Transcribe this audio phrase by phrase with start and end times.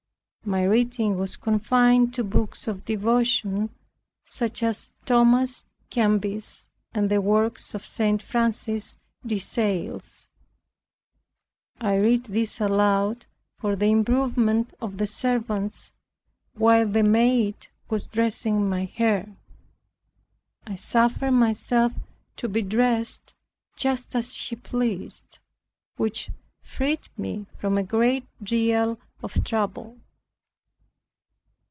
[0.43, 3.69] My reading was confined to books of devotion,
[4.25, 8.23] such as Thomas a'Kempis, and the works of St.
[8.23, 10.27] Francis de Sales.
[11.79, 13.27] I read these aloud
[13.59, 15.93] for the improvement of the servants,
[16.55, 19.37] while the maid was dressing my hair.
[20.65, 21.93] I suffered myself
[22.37, 23.35] to be dressed
[23.77, 25.37] just as she pleased,
[25.97, 26.31] which
[26.63, 29.97] freed me from a great deal of trouble.